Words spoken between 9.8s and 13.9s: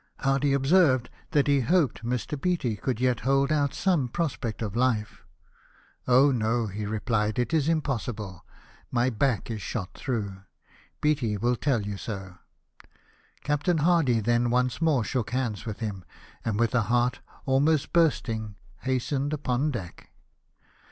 through. Beatty will tell you so." Captain